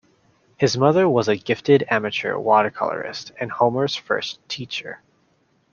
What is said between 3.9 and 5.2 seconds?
first teacher.